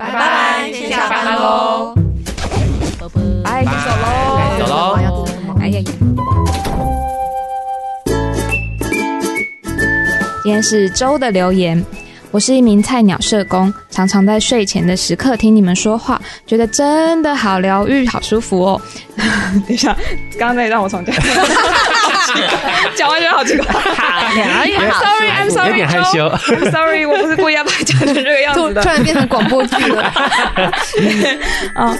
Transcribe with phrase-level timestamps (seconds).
[0.00, 1.94] 拜拜，先下班喽，
[3.44, 5.28] 拜，先走喽，走喽，
[5.60, 5.84] 哎呀呀！
[10.42, 11.84] 今天是周的留言。
[12.30, 18.80] 我是一名菜鸟社工，常常在睡前的时刻听你们说话，觉得真的好疗愈、好舒服哦。
[19.18, 19.94] 等一下，
[20.38, 21.14] 刚刚那里让我重讲，
[22.94, 23.66] 讲完觉得好奇怪。
[23.66, 26.28] I'm sorry, I'm sorry，有点害羞。
[26.28, 28.82] I'm sorry，我不是故意要把它讲成这个样子的。
[28.82, 30.02] 突然变成广播剧了。
[31.74, 31.96] 啊。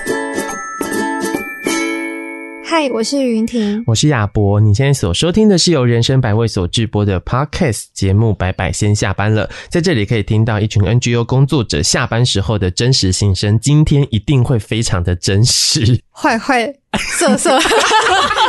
[2.64, 4.60] 嗨，我是云婷，我是亚博。
[4.60, 9.48] 你现在所收听的是由人生百味所制播的 Podcast 节目《拜拜先下班了》。
[9.68, 13.58] 在这里可以听到一群 NGO 工作者下班时候的真实心声。
[13.58, 16.72] 今天一定会非常的真实，坏坏。
[16.98, 17.56] 色色，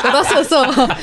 [0.04, 0.98] 有到色色吗？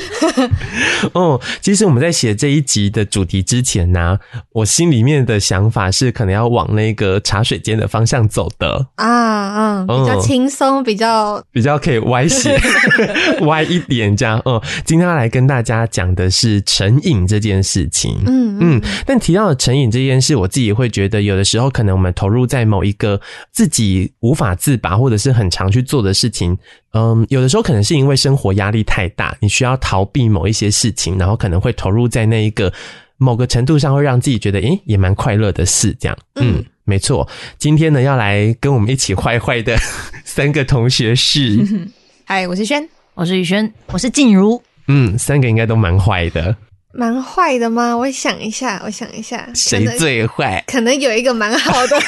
[1.13, 4.19] 哦，其实我们在写这一集的主题之前呢、啊，
[4.53, 12.59] 我心里面的想法是可能要往那个茶水间的方向走的啊啊，比较轻松、嗯，比较比较可以歪斜
[13.41, 14.41] 歪一点这样。
[14.45, 18.17] 嗯，今天要来跟大家讲的是成瘾这件事情。
[18.25, 23.19] 嗯嗯，但提到成瘾这件事，我自己会觉得有的时候可能我们投入在某一个
[23.51, 26.57] 自己无法自拔或者是很常去做的事情。
[26.93, 32.71] 嗯，有的时候可能是因为生活压力太大，你需要逃避某一些事情，然后可能会投入在那一个
[33.17, 36.17] 某个程度上，会让自己觉得，诶，也蛮快乐的事，这样。
[36.35, 37.27] 嗯，没错。
[37.57, 39.77] 今天呢，要来跟我们一起坏坏的
[40.25, 41.59] 三个同学是，
[42.25, 44.61] 嗨，我是轩，我是宇轩，我是静茹。
[44.87, 46.55] 嗯，三个应该都蛮坏的。
[46.91, 47.95] 蛮坏的吗？
[47.95, 50.63] 我想一下，我想一下，谁最坏？
[50.65, 51.99] 可能有一个蛮好的，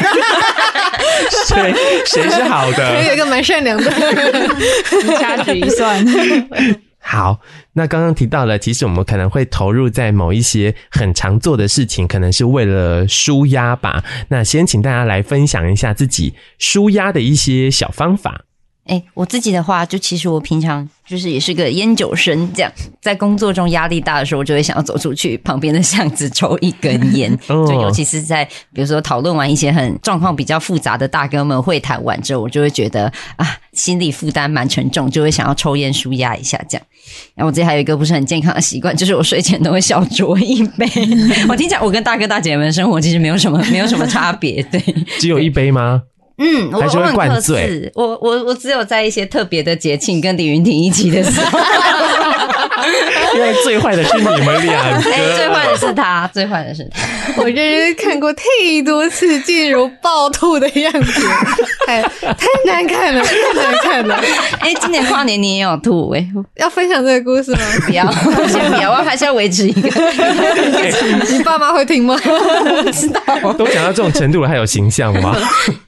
[1.47, 1.73] 谁
[2.05, 2.77] 谁是好的？
[2.77, 3.91] 可能有一个蛮善良的，
[5.19, 6.03] 掐指一算。
[7.03, 7.39] 好，
[7.73, 14.03] 那刚刚提到了，其实我们可能会投入在某一些很常做的事情，可能是为了舒压吧。
[14.29, 18.45] 那先请大家来分享一下自己舒压的一些小方法。
[18.87, 27.37] 哎、欸，我自己的话，就其实我平常就是也是个烟酒生，这样在工作中压力大的时候，我就会想要走出去旁边的巷子抽一根 烟。
[27.47, 36.59] 就尤其是在比如说讨论完一些很状况比较复杂的大哥们会谈完之后，我就会觉得啊，心理负担蛮沉重，就会想要抽烟舒压一下。
[36.67, 36.85] 这样，
[37.35, 40.87] 然后我自己还有一个不是很健康的习惯，就是我睡前都会小酌一杯。
[41.47, 44.81] 我听起来我跟大哥大姐们生活其实没有什么没有什么差别，对，
[45.19, 46.01] 只有一杯吗？
[46.43, 47.91] 嗯，我还是会灌醉。
[47.93, 51.59] 我我我只有在一些特别的节庆跟李云婷一起的时候。
[53.35, 57.01] 因为最坏的是你们两个，最坏的是他，最坏的是他。
[57.41, 58.43] 我真是看过太
[58.85, 61.27] 多次静茹暴吐的样子，
[61.85, 64.15] 太 太难看了，太难看了。
[64.59, 66.27] 哎、欸，今年跨年你也有吐哎、欸？
[66.55, 67.59] 要分享这个故事吗？
[67.85, 68.09] 不要，
[68.47, 69.89] 先不要，我还是要维持一个。
[69.89, 70.93] 欸、
[71.29, 72.17] 你爸妈会听吗？
[72.83, 73.53] 不知道。
[73.53, 75.35] 都讲到这种程度了，还有形象吗？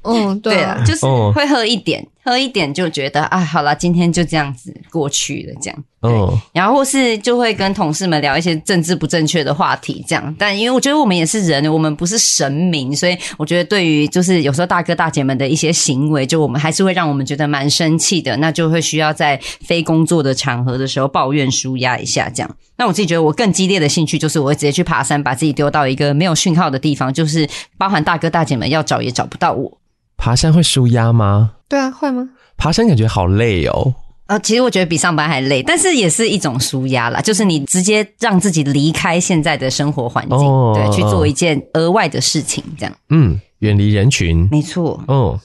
[0.03, 2.05] 嗯，对啊，就是会喝一点。
[2.23, 5.83] 喝一点就觉得啊，好了，今天就这样子过去了，这样。
[6.01, 6.11] 对。
[6.53, 10.35] 然后或是就会跟同事们聊一些政治不正确的话题，这样。
[10.37, 18.35] 但因为我觉得我们也是人，我们不是神明，所以我觉得对于就是有时候大哥大姐们的一些行为，就我们还是会让我们觉得蛮生气的。
[18.37, 22.55] 那就会需要在非工作的场合的时候抱怨舒压一下，这样。
[22.77, 27.47] 那我自己觉得我更激烈的兴趣就是我会直接去爬山，把自己丢到一个没有讯号的地方，就是
[27.77, 29.77] 包含大哥大姐们要找也找不到我。
[30.23, 31.51] 爬山会舒压吗？
[31.67, 32.29] 对啊，会吗？
[32.55, 33.93] 爬山感觉好累哦。
[34.27, 37.19] 呃，其实我觉得比上班还累，但是也是一种舒压啦。
[37.19, 42.95] 就是你直接让自己离开现在的生活环境，哦，对，去做一件额外的事情，这样。
[43.09, 45.03] 嗯，远离人群，没错。
[45.09, 45.37] 哦，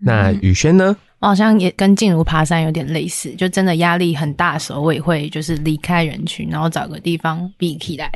[0.00, 0.94] 那宇轩呢？
[1.20, 8.12] 我好像也跟静茹爬山有点类似，就真的压力很大的时候，我也会就是离开人群，然后找个地方避起来。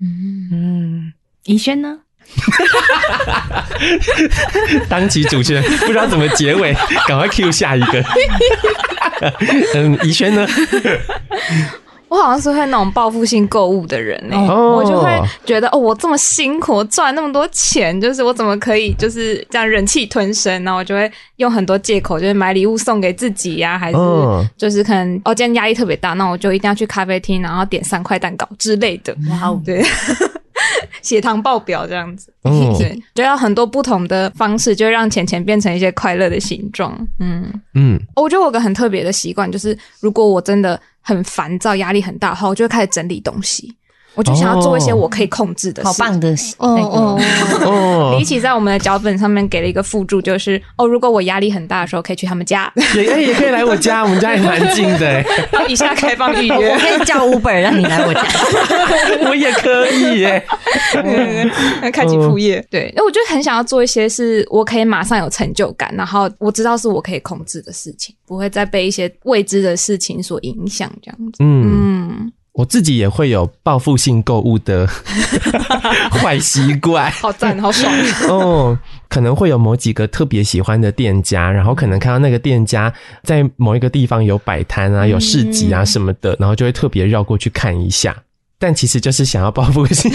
[0.00, 1.12] 嗯嗯，
[1.44, 1.98] 宜轩呢？
[4.88, 6.74] 当起主持人不知道怎么结尾，
[7.06, 8.02] 赶快 Q 下一个。
[9.74, 10.46] 嗯，宜轩呢？
[12.08, 14.76] 我好像是会那种报复性购物的人呢、欸，oh.
[14.76, 15.10] 我就会
[15.44, 20.62] 觉得哦，我这么辛苦，我赚那么多钱，就是我怎么可以就是这样忍气吞声？
[20.62, 23.96] 然后我就会用很多借口，就是买礼物送给自己呀、啊，还是
[24.56, 29.12] 就是可能哦，今天压力特别大，那我就一定要去咖啡厅，然后点三块蛋糕之类的。
[29.30, 29.84] 哇哦，对。
[31.04, 36.98] 血糖爆表这样子，嗯， 对，就要很多不同的方式，就让钱钱变成一些快乐的形状。
[37.20, 43.72] 嗯嗯，我觉得我有个很特别的习惯，就是如果我真的很烦躁、压力很大的话，我就会开始整理东西。
[44.14, 45.88] 我就想要做一些我可以控制的事。
[45.88, 47.20] 好棒的，哦哦
[47.64, 48.16] 哦！
[48.18, 55.24] 李琦在我们的脚本上面给了一个附注，就是哦，如果我压力很大的时候，可以去他们家，也也可以来我家，我们家也蛮近的。
[55.68, 58.22] 以下开放预约，我可以叫 Uber 让你来我家，
[59.28, 60.46] 我也可以耶。
[61.92, 71.38] 开启副业，对，那我就很想要做一些是我可以马上有成就感，然后我知道是我可以控制的事情，不会再被一些未知的事情所影响，这样子。
[71.40, 72.32] 嗯。
[72.54, 74.86] 嗯我自己也会有报复性购物的
[76.22, 77.92] 坏习惯，好赞，好爽
[78.30, 78.78] 哦！
[79.08, 82.92] 可能会有某几个特别喜欢的店家，然后可能看到那个店家
[83.24, 88.16] 在某一个地方有摆摊啊、有市集啊什么的，然后就会特别绕过去看一下。
[88.56, 90.08] 但其实就是想要报复性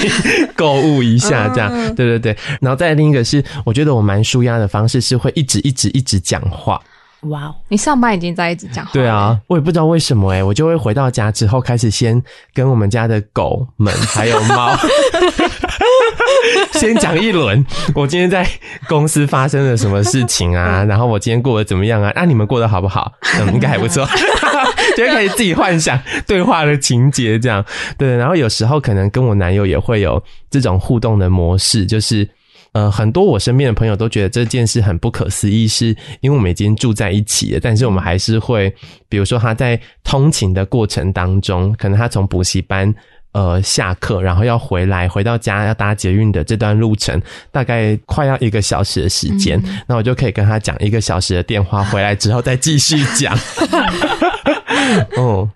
[0.56, 2.38] 购物一下，这样，对对对。
[2.62, 6.82] 然后再另一个是，我觉得我蛮舒压的方式是会一直一直一直讲话。
[7.24, 7.56] 哇哦！
[7.68, 8.92] 你上班已经在一直讲话。
[8.94, 12.22] 对啊，我也不知道为什么哎、欸，我就会回到家之后开始先
[12.54, 14.74] 跟我们家的狗们还有猫
[16.74, 18.48] 先讲一轮，我今天在
[18.88, 20.84] 公司发生了什么事情啊？
[20.88, 22.10] 然后我今天过得怎么样啊？
[22.16, 23.12] 啊，你们过得好不好？
[23.40, 24.08] 嗯，应该还不错，
[24.96, 27.64] 就可以自己幻想对话的情节这样。
[27.98, 32.30] 对，然后有时候可能跟我男友也会有这种互动的模式，就是。
[32.72, 35.88] 呃，很多我身边的朋友都觉得这件事很不可思议，是
[36.22, 38.74] 因为我们已经住在一起了，但是我们还是会，
[39.08, 42.94] 比如说他在通勤的过程当中，可能他从补习班
[43.32, 47.20] 呃下课，然后要回来，回到家要搭捷运的这段路程，
[47.52, 53.38] 大概快要一个小时的时间，嗯、那我就可以跟他讲一个小时的电话，回来之后再继续讲。
[55.18, 55.50] 哦。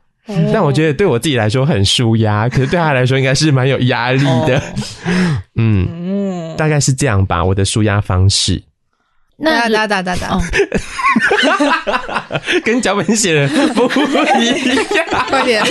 [0.53, 4.61] 但我觉得对我自己来说很舒压，可是对他来说应该是蛮有压力的。
[5.55, 8.63] 嗯，大概是这样吧，我的舒压方式。
[9.35, 10.39] 那打打打打，
[12.63, 15.05] 跟脚本写的不一样。
[15.27, 15.61] 快点！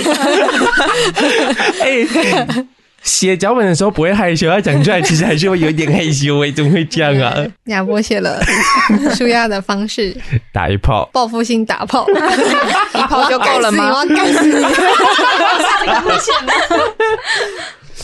[1.81, 2.65] 哎。
[3.03, 6.43] 写脚本的时候不会害羞，要讲出来其实还是会有一点害羞。
[6.43, 7.35] 哎，怎么会这样啊？
[7.65, 8.41] 亚波写了
[9.15, 10.15] 舒压的方式，
[10.53, 12.07] 打一炮，报复性打炮，
[12.95, 13.91] 一炮就够了吗？
[13.91, 14.65] 我要干死你！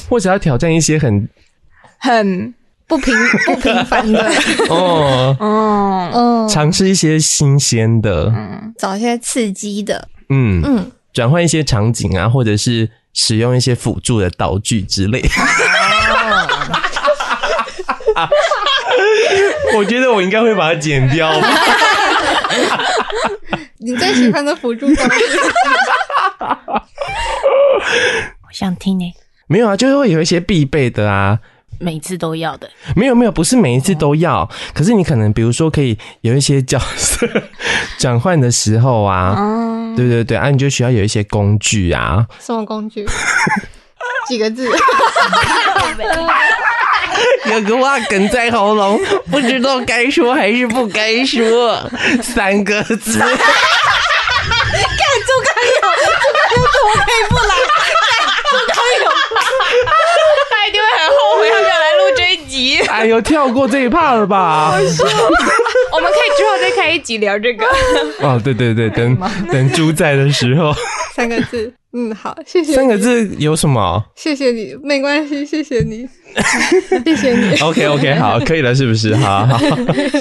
[0.09, 1.29] 或者要挑战一些很
[1.97, 2.53] 很
[2.87, 3.13] 不平
[3.45, 4.29] 不平凡的
[4.69, 12.89] 哦哦哦，尝试一些新鲜的，嗯，找一些刺激的，嗯嗯，转换一些场景啊，或者是。
[13.13, 15.21] 使用一些辅助的道具之类，
[19.75, 21.31] 我觉得我应该会把它剪掉。
[23.77, 25.13] 你最喜欢的辅助道具？
[28.47, 29.13] 我想听诶。
[29.47, 31.39] 没有啊，就是会有一些必备的啊，
[31.79, 32.69] 每次都要的。
[32.95, 37.27] 没有没有，不是每一次都要，可是你可能比如说可以有一些角色
[37.97, 39.35] 转换的时候啊。
[39.95, 42.25] 对对对，啊，你就需要有一些工具啊。
[42.39, 43.05] 什么工具？
[44.27, 44.69] 几个字？
[47.51, 48.99] 有个话梗在喉咙，
[49.31, 51.89] 不知道该说还是不该说。
[52.21, 53.19] 三个字。
[53.19, 53.35] 看朱
[55.43, 57.53] 刚友，朱刚友怎么可以不来？
[60.69, 62.77] 朱刚友，他一定会很后悔，他没有来录这一集。
[62.87, 64.73] 哎呦，跳过这一趴了吧？
[65.91, 67.65] 我们可以之后再开一集聊这个。
[68.21, 69.17] 哦，对对对，等
[69.51, 70.73] 等猪在的时候。
[71.15, 72.73] 三个字，嗯，好，谢谢。
[72.73, 74.01] 三个字有什么？
[74.15, 76.07] 谢谢你，没关系，谢谢你，
[77.03, 77.59] 谢谢你。
[77.59, 79.15] OK OK，好，可以了，是不是？
[79.17, 79.57] 好好，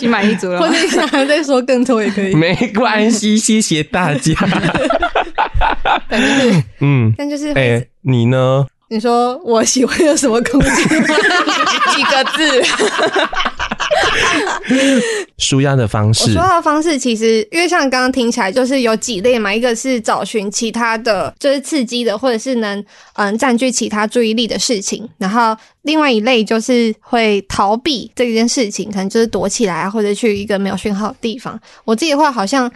[0.01, 0.61] 心满意足了。
[0.61, 2.35] 或者想要再说更多也可以。
[2.35, 4.35] 没关系，谢谢大家。
[6.09, 8.67] 但就是，嗯，但就是，哎，你呢？
[8.89, 10.69] 你说我喜欢有什么工具？
[11.95, 12.65] 几个字？
[15.39, 22.85] 舒压的方式，舒压的方式其实，因为像刚刚听起来就是有几类嘛，一个是找寻其他的，就是刺激的，或者是能
[23.15, 31.59] 嗯占据其他注意力的事情，然后另外一类就是会逃避这件事情，可能就是躲起来啊，或者去一个没有讯号的地方。
[31.85, 32.71] 我自己的话好像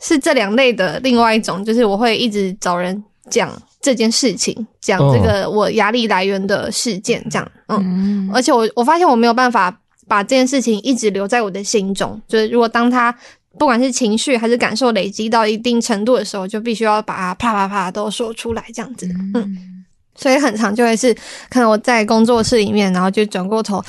[0.00, 3.50] 是这两类的另外一种，就是我会一直找人讲。
[3.82, 13.12] 这件事情，讲这个我压力来源的事件，这样，嗯，而且我我发现我没有办法把这件事情一直留在我的心中，就是如果当他
[13.58, 19.71] 不管是情绪还是感受累积到一定程度的时候，就必须要把它啪啪啪都说出来，这样子，嗯。
[20.14, 21.14] 所以很常就会是
[21.48, 23.82] 看到我在工作室里面，然后就转过头，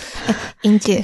[0.62, 1.04] 英姐，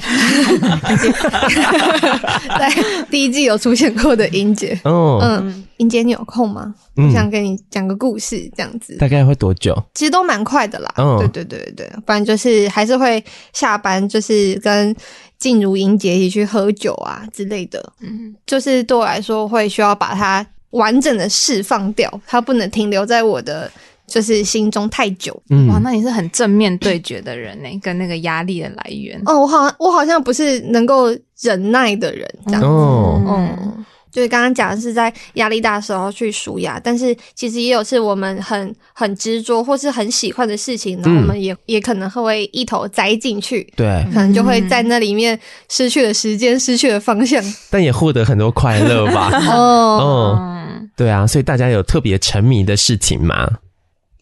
[2.58, 2.72] 在
[3.10, 6.74] 第一季有出现过的英姐，哦，嗯，英姐你有空吗？
[6.96, 8.96] 嗯、我想跟你讲个故事，这样子。
[8.96, 9.76] 大概会多久？
[9.94, 10.92] 其实都蛮快的啦。
[10.96, 13.22] 哦，对对对对对，不然就是还是会
[13.52, 14.94] 下班，就是跟
[15.38, 17.92] 静茹英姐一起去喝酒啊之类的。
[18.00, 23.70] 嗯，就是对我来说会需要把它完整的释放掉，它不能停留在我的。
[24.10, 25.40] 就是心中太久。
[25.48, 29.18] 嗯、哇，那你是很正面对决的人呢，跟那个压力的来源。
[29.24, 31.06] 哦，我好像我好像不是能够
[31.40, 32.66] 忍耐的人，这样子。
[32.66, 33.22] 哦。
[33.26, 45.38] 嗯就是刚刚讲的是在压力大的时候去舒压，但是其实也有是我们很很执着或是很喜欢的事情，然后我们也、嗯、也可能会一头栽进去，对，可能就会在那里面
[45.68, 47.40] 失去了时间，失去了方向，
[47.70, 49.30] 但也获得很多快乐吧。
[49.54, 53.48] 哦，嗯，对啊，所以大家有特别沉迷的事情吗？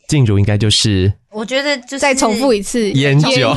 [0.09, 1.13] 进入应该就是。
[1.31, 3.29] 我觉得就是再重复一次烟酒，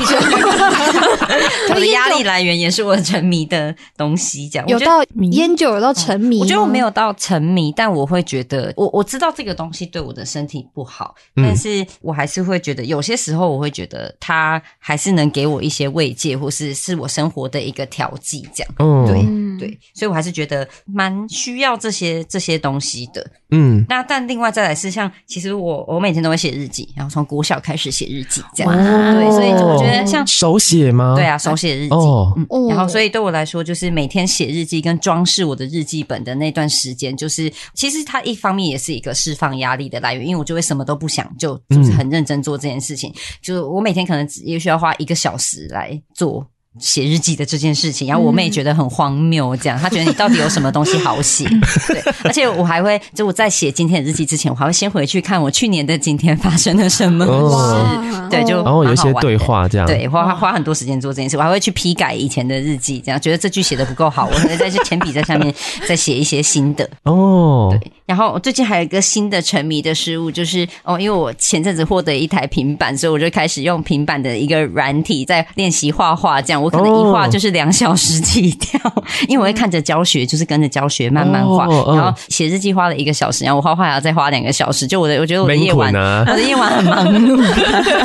[1.70, 4.46] 我的压力来源也是我沉迷的东西。
[4.46, 4.68] 这样。
[4.68, 18.46] 有到烟酒有到沉迷，我觉得我没有到沉迷，但我会觉得我我知道这个东西对我的身体不好，但是我还是会觉得有些时候我会觉得它还是能给我一些慰藉，或是是我生活的一个调剂。
[18.54, 19.22] 这样，对
[19.58, 23.26] 对，所以我还是觉得蛮需要这些这些东西的。
[23.50, 27.61] 嗯，那但另外再来是像，其实我我每天都会写日记，然后从国小。
[27.62, 31.14] 开始写日记，这样、哦、对，所以我觉得像手写吗？
[31.16, 31.94] 对啊，手写日记。
[31.94, 43.10] 哦、嗯，然后所以对我来说，就是每天写日记跟装饰我的日记本的那段时间，就是其实它一方面也是一个释放压力的来源，因为我就会什么都不想，就就是很认真做这件事情。
[43.10, 46.46] 嗯、就我每天可能也需要花一个小时来做。
[46.80, 51.44] 写日记的这件事情，然后我妹觉得很荒谬，这样她觉得你到底有什么东西好写？
[51.88, 65.54] 对，而且我还会，就我在写今天的日记之前，我还会先回去看我去年的今天发生了什么事，对，就然后有一些对话这样，对，花花花很多时间做这件事，我还会去批改以前的日记，这样觉得这句写的不够好，我会 再去铅笔在上面
[65.86, 67.68] 再写一些新的哦。
[67.70, 76.61] 对，然后最近还有一个新的沉迷的事物，就是哦，因为我前阵子获得一台平板，所以我就开始用平板的一个软体在练习画画，这样。
[76.62, 78.80] 我可能一画就是两小时起跳，
[79.28, 84.86] 因为我会看着教学，就是跟着教学慢慢画，然后写日记花了一个小时，然后我画画还要再花两个小时。
[84.86, 85.92] 就我的，我觉得我的夜晚，
[86.26, 87.42] 我的夜晚很忙碌，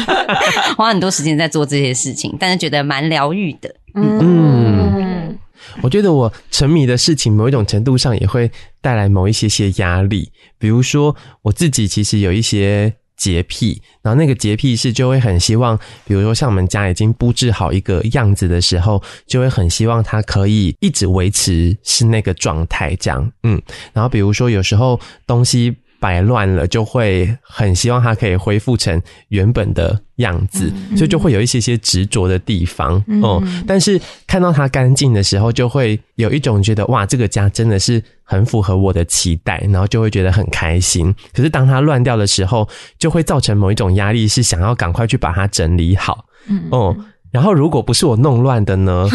[0.76, 3.74] 花很多时间在做这些事情，但是觉得蛮疗愈的。
[3.94, 5.38] 嗯，
[5.82, 12.94] 我觉得我沉迷的事情，某一种程度上也会带来某一些些压力，比如说我自己其实有一些。
[13.18, 25.76] 洁癖，然后那个洁癖是就会很希望，比如说像我们家已经布置好一个样子的时候，就会很希望它可以一直维持是那个状态这样，嗯，然后比如说有时候东西。
[26.00, 33.04] 摆乱了，就会很希望它可以恢复成原本的样子，所以就会有一些些执着的地方。
[33.24, 41.16] 哦、嗯，但是看到它干净的时候，就会有一种觉得哇，这个家真的是很符合我的期待，然后就会觉得很开心。
[41.34, 42.68] 可是当它乱掉的时候，
[43.00, 46.26] 就会造成某一种压力，是想要赶快去把它整理好。
[46.50, 46.96] 嗯，哦，
[47.32, 49.08] 然后如果不是我弄乱的呢，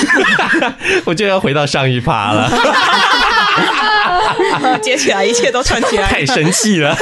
[1.06, 2.50] 我就要回到上一趴了。
[4.82, 6.94] 接起来，一切都串起来，太生气了，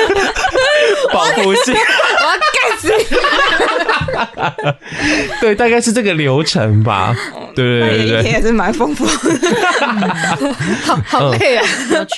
[1.13, 1.75] 保护性！
[5.41, 7.15] 对，大概是这个流程吧。
[7.55, 9.13] 对对对对，一天也是蛮丰富 的，
[10.85, 11.65] 好好累啊！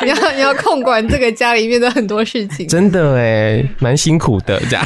[0.05, 4.85] 你要你要控管这个家里面的很多事情，真的哎，蛮辛苦的这样。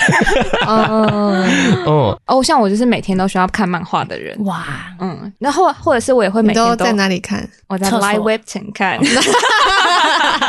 [0.66, 1.44] 哦
[2.26, 4.64] 哦，像我就是每天都需要看漫画的人哇，
[5.00, 7.44] 嗯，然后或者是我也会每天都在哪里看？
[7.66, 9.00] 我在 My Webtoon 看。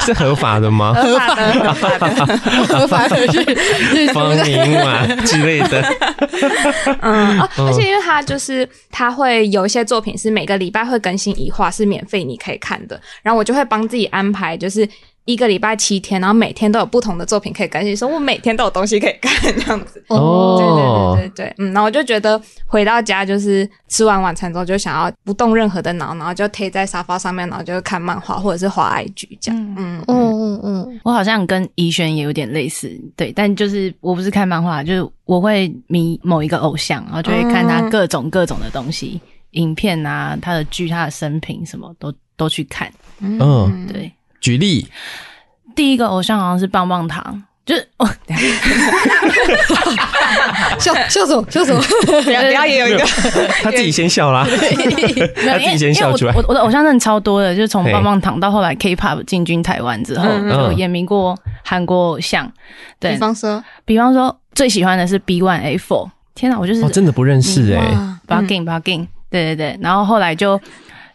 [0.01, 0.93] 是合法的吗？
[0.93, 5.83] 合法的，合法的，合法的是方明嘛之类的。
[7.01, 12.99] 嗯，而且因为他就是他会有一些作品是每个礼拜会更新一画，是免费你可以看的。
[13.21, 14.87] 然后我就会帮自己安排，就是。
[15.25, 19.99] 一个礼拜七天，然后每天都有不同的作品可以更新，所以我每天都有东西可以看，这样子。
[20.07, 20.55] 哦，
[21.17, 29.75] 对对对对对，嗯，然后我就觉得回到家就是吃完晚餐之后，就想要不动任何的脑，然后就贴在沙发上面，然后就看漫画或者是滑 IG 这样。
[29.75, 39.29] 嗯嗯嗯嗯，我好像跟怡萱也有点类似，对，但就是我不是看漫画，就是我会迷某一个偶像，然后就会看他各种各种的东西，嗯、
[39.61, 42.91] 影片啊，他的剧、他的生平什么都都去看。
[43.19, 44.11] 嗯，对。
[44.41, 44.85] 举例，
[45.75, 48.07] 第一个偶像好像是棒棒糖，就是哦，
[50.79, 51.43] 笑笑什么？
[51.49, 51.81] 笑什么，
[52.31, 52.99] 人家也有一个，
[53.63, 54.45] 他自己先笑啦，
[55.47, 56.33] 他自己先笑出来。
[56.35, 62.51] 我我的偶像真的超多的，就是从棒棒糖到后来 K-pop 进军台湾之后，就演明过韩国偶像。
[62.99, 67.81] 对，比方说，比方说最喜欢的是 B One A Four，天哪，我就是真的不认识哎
[68.27, 70.61] ，Bugging Bugging，对对对，然后后来就。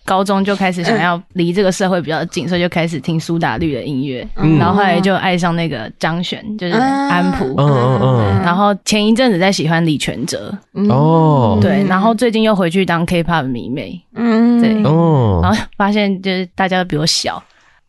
[0.04, 10.52] 高中就开始想要离这个社会比较近，所以就开始听苏打绿的音乐，嗯、然后后来就爱上那个张悬，就是安普，嗯嗯嗯，然后前一阵子在喜欢李全哲，
[10.88, 17.40] 哦，对，然后最近又回去当 K-pop 迷妹，嗯，对，哦，然后发现就是大家都比我小，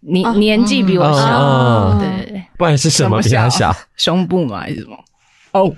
[0.01, 3.75] 年年纪比我小，对对对，不管是什么比较小？
[3.97, 4.59] 胸部嘛？
[4.59, 4.95] 还是什么？
[5.53, 5.69] 哦，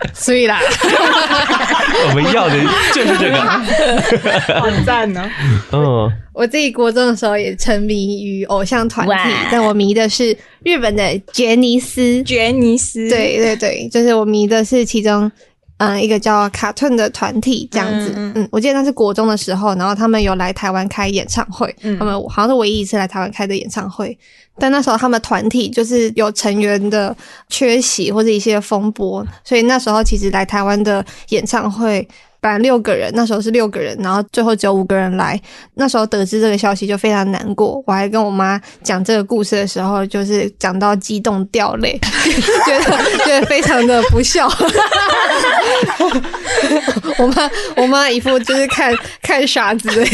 [0.14, 0.60] 所以啦，
[2.08, 2.54] 我们要的
[2.94, 3.40] 就是这个，
[4.60, 5.30] 好赞呢。
[5.72, 12.22] 嗯，我自己国中的时候也沉迷于偶像团体，但我迷的是日本的杰尼斯。
[12.22, 15.30] 杰尼斯，对对对，就是我迷的是其中。
[15.78, 24.16] 嗯，一个叫卡顿的团体这样子，嗯，嗯，我记得那是国中的时候，然后他们有来台湾开演唱会，嗯，他们好像是唯一一次来台湾开的演唱会，
[24.58, 27.16] 但那时候他们团体就是有成员的
[27.48, 32.06] 缺席或者一些风波，所以那时候其实来台湾的演唱会。
[32.40, 35.40] 本来六个人，那时候是六个人，然后最后只有五个人来。
[35.74, 41.98] 那时候得知这个消息就非常难过，我还跟我妈讲这个故事的时候，就是讲到激动掉泪，
[42.64, 42.84] 觉得
[43.24, 44.48] 觉得非常的不孝。
[47.18, 50.06] 我妈我妈一副就是看看傻子的，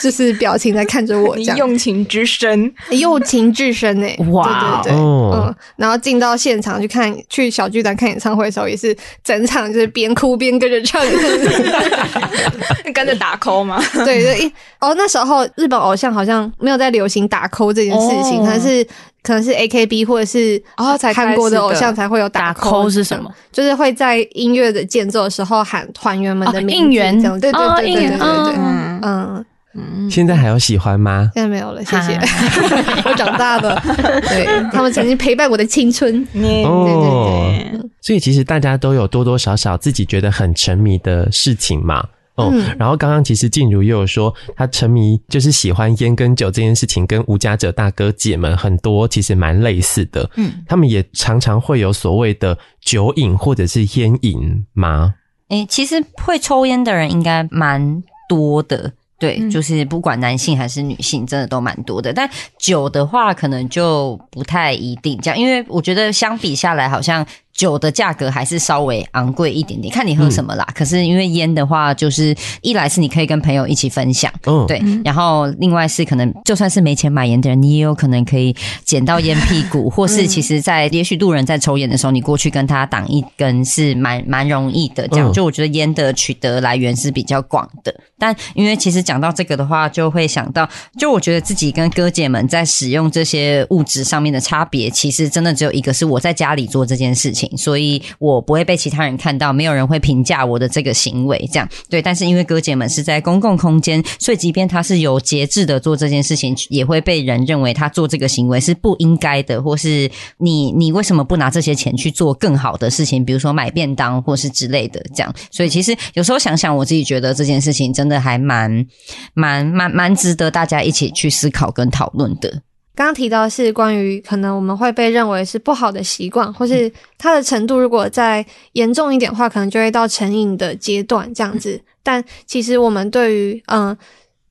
[0.00, 4.06] 就是表情在看着我，这样用情之深，用情至深呢。
[4.30, 5.54] 哇，对对对，嗯。
[5.76, 11.02] 然后进到现场去看，去小巨蛋看演唱会的时候，也是整场就是边哭边跟着唱。
[12.94, 13.80] 跟着打 call 吗？
[14.04, 18.84] 对对，哦，那时候日本偶像好像没有在流行打 call 这件事情，可能是
[19.22, 23.30] 可能是 AKB 或者是哦，才韩国的偶像才会有打 call 是什么？
[23.52, 27.40] 就是会在音乐的间奏的时候喊团员们的名字，这样。
[27.40, 28.16] 对对对对对对，
[28.56, 30.10] 嗯嗯嗯。
[30.10, 31.30] 现在还有喜欢吗？
[31.34, 32.18] 现在没有了，谢谢。
[33.04, 33.80] 我长大了，
[34.28, 36.24] 对，他们曾经陪伴我的青春。
[36.32, 37.80] 对对对。
[38.00, 55.14] 所以其实大家都有多多少少自己觉得很沉迷的事情嘛，哦、嗯，然后刚刚其实静茹也有说，她沉迷就是喜欢烟跟酒这件事情，跟无家者大哥姐们很多其实蛮类似的，嗯，他们也常常会有所谓的酒瘾或者是烟瘾吗？
[55.50, 58.92] 诶、欸，其实会抽烟的人应该蛮多的。
[59.22, 62.12] 对，就是不管男性还是女性，真的都蛮多的。
[62.12, 67.24] 但酒的话，可能就不太一定这样，因为我觉得相比下来，好像。
[67.54, 70.64] 酒的价格还是稍微昂贵一点点，看你喝什么啦。
[70.68, 78.54] 嗯、可是因为烟的话，就是一来是你可以跟朋友一起分享，嗯，对，然后另外是可能就算是没钱买烟的人，你也有可能可以
[78.84, 85.06] 捡到烟屁股， 或是其实，在也许路人在抽烟的时候，你过去跟他挡一根是蛮蛮容易的。
[85.08, 87.94] 这样，就我觉得烟的取得来源是比较广的。
[88.18, 90.68] 但因为其实讲到这个的话，就会想到，
[90.98, 97.41] 就我觉得自己跟哥姐们在使用这些物质上面的差别，其实真的只有一个，是我在家里做这件事情。
[97.56, 102.02] 所以我不会被其他人看到，没有人会评价我的这个行为，这样对。
[102.02, 115.34] 但是因为哥姐们是在公共空间，所以即便他是有节制的做这件事情，也会被人认为他做这个行为是不应该的，或是你你为什么不拿这些钱去做更好的事情，比如说买便当或是之类的这样。
[115.50, 118.86] 所以其实有时候想想，我自己觉得这件事情真的还蛮
[119.34, 122.62] 蛮蛮蛮值得大家一起去思考跟讨论的。
[122.94, 131.80] 刚刚提到的是关于可能我们会被认为是不好的习惯，或是它的程度如果再严重一点的话，可能就会到成瘾的阶段这样子。
[132.02, 133.96] 但其实我们对于嗯，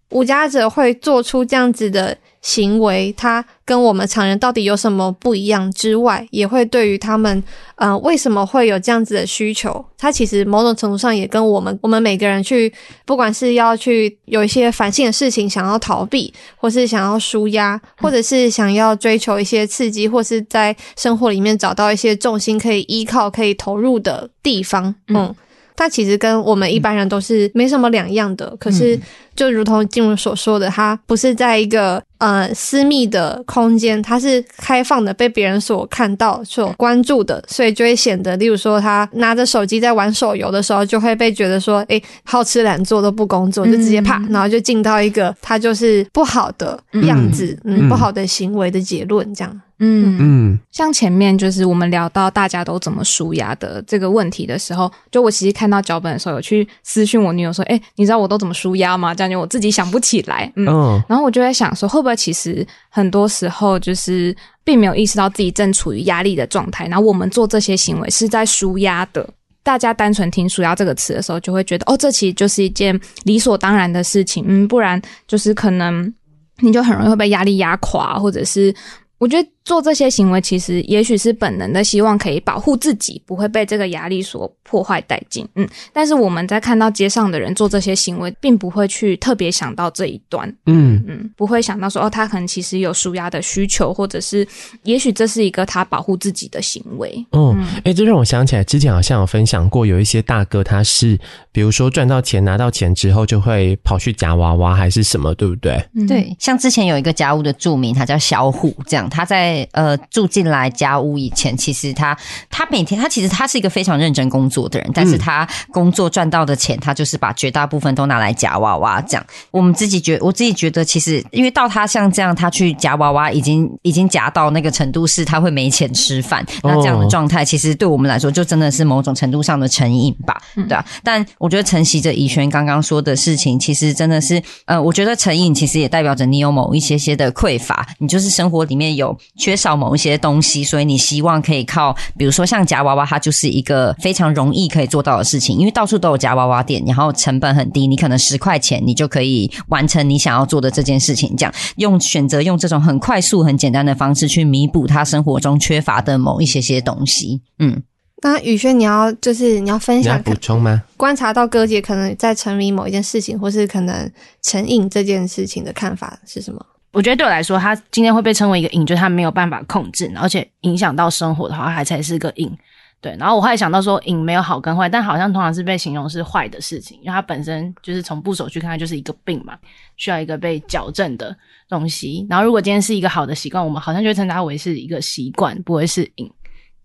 [0.10, 2.18] 无家者会做出这样子的。
[2.42, 7.38] 行为，他跟我们常人到底有什么不一样之外，也会对于他们，
[7.76, 9.86] 嗯、呃，为什么会有这样子的需求？
[9.98, 12.74] 他其实某种程度上也跟我们，我们每个人去，
[13.06, 25.36] 不管是要去有一些烦心的事情想要逃避，或是想要舒压，或者是想要追求一些刺激，或是在生活里面找到一些重心可以依靠、可以投入的地方，嗯。
[25.82, 29.00] 它其实跟我们一般人都是没什么两样的，可是
[29.36, 49.62] 就如同静茹所说的，它不是在一个呃私密的空间，它是开放的，被别人所看到、所关注的，所以就会显得，例如说他拿着手机在玩手游的时候，就会被觉得说，诶，好吃懒做都不工作，就直接啪，然后就进到一个他就是不好的样子，嗯，不好的行为的结论这样。
[49.84, 60.54] 嗯嗯，像前面就是我们聊到大家都怎么舒压的这个问题的时候，就我其实看到脚本的时候，有去私讯我女友说：“哎、欸，你知道我都怎么舒压吗？”这样就我自己想不起来。
[60.56, 69.28] 嗯，哦、然后我就在想说，会不会其实很多时候就是并没有意识到自己正处于压力的状态，然后我们做这些行为是在舒压的。
[69.64, 74.46] 大家单纯听“舒压”这个词的时候，就会觉得哦，这其实就是一件理所当然的事情。
[74.48, 76.14] 嗯，不然就是可能
[76.60, 78.72] 你就很容易会被压力压垮，或者是
[79.18, 79.50] 我觉得。
[79.64, 85.48] 做这些行为，其实也许是本能的，希望可以保护自己，不会被这个压力所破坏殆尽。
[85.56, 90.52] 嗯，但是我们在看到街上的人做这些行为，并不会去特别想到这一段。
[90.66, 94.48] 嗯嗯，不会想到说哦，他可能其实有舒压的需求，或者是
[94.84, 97.24] 也许这是一个他保护自己的行为。
[97.32, 101.20] 嗯，哎、欸，这让我想起来，之前好像有分享过，有一些大哥他是，
[101.52, 105.80] 比如说赚到钱拿到钱之后，就会跑去夹娃娃还是什么，对不对？
[105.94, 109.51] 嗯、对，像之前有一个家务的著名，他叫小虎，这样他在。
[109.72, 112.18] 呃，住进来家屋以前，其实他
[112.50, 119.02] 他每天他其实他是一个非常认真工作的人，但是他工作赚到的钱，他就是把绝大部分都拿来夹娃娃。
[119.02, 126.46] 这样，我们自己觉我自己觉得，其实因为到他像这样，他去夹娃娃，已经已经夹到那个程度，是他会没钱吃饭。
[126.64, 130.86] 那这样的状态，其实对我们来说，就真的是某种程度上的成瘾吧，对啊。
[131.04, 139.18] 但我觉得承袭着以轩刚刚说的事情，其实真的是，呃，我觉得成瘾其实也代表着你有某一些些的匮乏，你就是生活里面有。
[139.42, 151.36] 缺少某一些东西，所以你希望可以靠，比如说像夹娃娃，它就是一个非常容易可以做到的事情，因为到处都有夹娃娃店，然后成本很低，你可能十块钱你就可以完成你想要做的这件事情。
[151.36, 157.42] 这样用选择用这种很快速、很简单的方式去弥补他生活中缺乏的某一些些东西。
[157.58, 157.82] 嗯，
[158.22, 160.84] 那宇轩，你要就是你要分享补充吗？
[160.98, 164.12] 观察到哥姐可能在沉迷某一件事情，或是可能
[164.44, 166.64] 成瘾这件事情的看法是什么？
[166.92, 172.52] 我觉得对我来说，他今天会被称为一个瘾，就是他没有办法控制，而且影响到生活的话，还才是个瘾。
[173.00, 179.58] 对，然后我还想到说，瘾没有好跟坏，但好像通常是被形容是坏的事情，因为它本身就是从部首去看，它就是一个病嘛，
[179.98, 181.36] 需要一个被矫正的
[181.68, 182.28] 东西。
[182.30, 186.32] 然后如果今天是一个好的习惯，我们好像就会称它为是一个习惯，不会是瘾。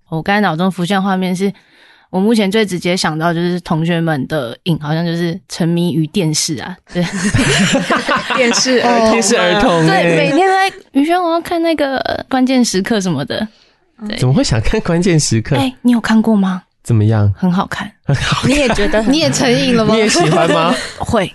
[0.08, 1.52] 我刚才脑中浮现画面是。
[2.16, 7.04] 我目前最直接想到就是同学们的瘾，好像就是沉迷于电视啊，对，
[8.34, 13.46] 电视儿童，电视儿童，对，每天在宇轩，我要看那个关键时刻什么的，
[14.08, 15.56] 对，怎么会想看关键时刻？
[15.56, 16.62] 哎、欸，你有看过吗？
[16.86, 17.34] 怎么样？
[17.36, 18.48] 很好看，很好看。
[18.48, 19.92] 你也觉得你也成瘾了吗？
[19.92, 20.72] 你也喜欢吗？
[21.00, 21.28] 会。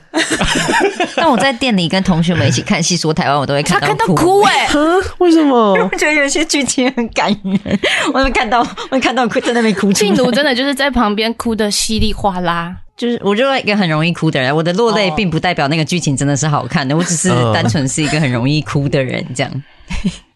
[1.18, 3.94] 但我在店里跟同学们一起看戏说台湾，我都会看到哭。
[3.94, 4.74] 他看到哭哎、欸！
[5.20, 5.74] 为什么？
[5.74, 7.80] 我觉得有些剧情很感人，
[8.14, 9.92] 我会看到， 我会看到哭，在那边哭。
[9.92, 14.56] 静茹真的就是在旁边哭的稀里哗啦，就是我就是一个很容易哭的人。
[14.56, 19.52] 我的落泪并不代表那个剧情真的是好看的，我只是单纯是一个很容易哭的人，这样。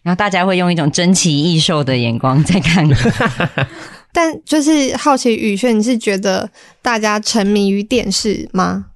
[0.02, 2.86] 然后大家会用一种珍奇异兽的眼光在看。
[4.16, 6.50] 但就是好奇，宇轩，你是觉得
[6.80, 8.86] 大家沉迷于电视吗？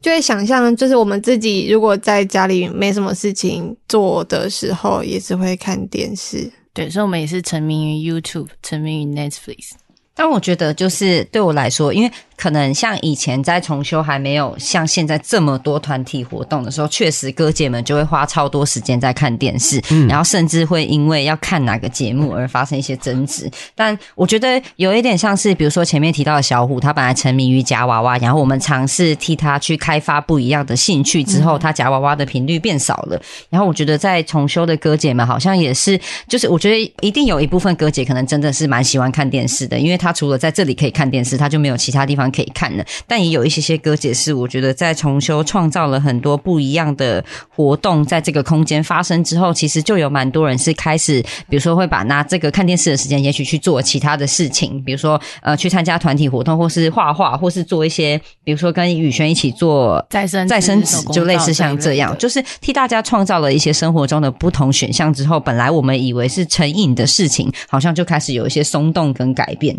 [0.00, 6.50] 就会想象，就是我们自己如果在家里没什么事情做的时候，也是会看电视。
[6.72, 9.72] 对，所以我们也是沉迷于 YouTube，沉迷于 Netflix。
[10.14, 12.10] 但我觉得，就是对我来说，因为。
[12.36, 23.48] 可能像以前在重修还没有像现在这么多团体活动的时候，确实哥姐们就会花超多时间在看电视，嗯，然后甚至会因为要看哪个节目而发生一些争执。
[23.76, 33.22] 但我觉得有一点像是，比如说前面提到的小虎，他本来沉迷于夹娃娃，然后我们尝试替他去开发不一样的兴趣之后，他夹娃娃的频率变少了。
[33.48, 35.98] 然后我觉得在重修的哥姐们好像也是，
[36.28, 69.74] 就是我觉得一定有一部分哥姐可能真的是蛮喜欢看电视的，因为他除了在这里可以看电视，他就没有其他地方可以看了，但也有一些些哥姐是，我觉得在重修创造了很多不一样的活动，在这个空间发生之后，其实就有蛮多人是开始，比如说会把那这个看电视的时间，也许去做其他的事情，比如说呃去参加团体活动，或是画画，或是做一些，比如说跟宇轩一起做再生再生纸，就类似像这样，就是替大家创造了一些生活中的不同选项之后，本来我们以为是成瘾的事情，好像就开始有一些松动跟改变，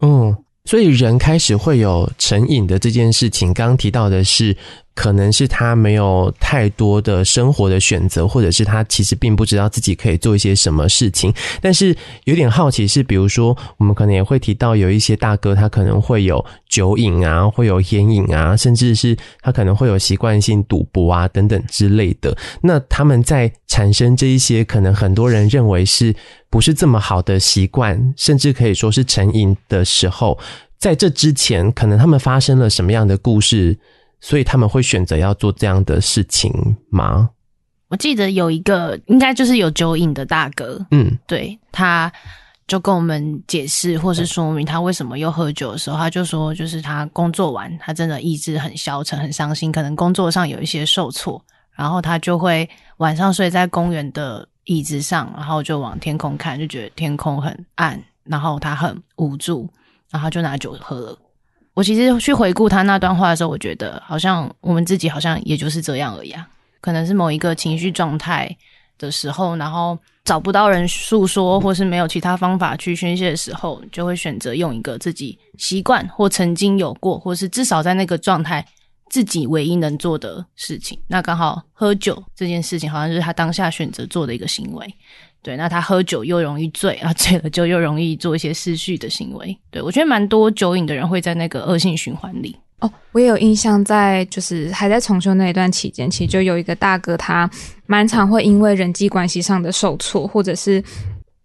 [0.00, 0.36] 嗯。
[0.64, 4.56] 所以人开始会有成瘾的这件事情，刚刚提到的是，
[4.96, 11.32] 可能是他没有太多的生活的选择，或者是他其实并不知道自己可以做一些什么事情。
[11.60, 22.34] 但是有点好奇是，比如说我们可能也会提到有一些大哥，他可能会有酒瘾啊，会有烟瘾啊，甚至是他可能会有习惯性赌博啊等等之类的。
[22.62, 26.14] 那他们在产生这一些可能很多人认为是
[26.48, 30.38] 不是这么好的习惯，甚至可以说是成瘾的时候，
[30.78, 33.78] 在这之前，可能他们发生了什么样的故事？
[34.20, 36.52] 所以他们会选择要做这样的事情
[36.90, 37.30] 吗？
[37.88, 42.12] 我记得有一个，应该就是有酒瘾的大哥，嗯，对，他
[42.66, 51.40] 就跟我们解释或是说明他为什么又喝酒的时候，他就说，就是他工作完，他真的意志很消沉、很伤心，可能工作上有一些受挫，
[51.76, 59.70] 然后他就会晚上睡在公园的椅子上，然后就往天空看，就觉得天空很暗，然后他很无助，
[60.10, 61.18] 然后他就拿酒喝了。
[61.76, 66.48] 我其实去回顾他那段话的时候，我觉得好像我们自己好像也就是这样而已啊。
[66.80, 68.56] 可能是某一个情绪状态
[68.96, 78.66] 的时候，然后找不到人诉说，或是没有其他方法去宣泄的时候，就会选择用一个自己习惯或曾经有过，或是至少在那个状态
[79.10, 80.98] 自己唯一能做的事情。
[81.08, 84.94] 那刚好喝酒这件事情，好像就是他当下选择做的一个行为。
[85.46, 89.56] 对，那他喝酒又容易醉， 然后醉了就又容易做一些失序的行为。
[89.70, 92.56] 对，我觉得蛮多酒瘾的人会在那个恶性循环里。
[92.80, 97.48] 哦，我也有印象，在就是还在重修那一段期间，其实就有一个大哥，他
[97.86, 100.82] 蛮常会因为人际关系上的受挫，或者是。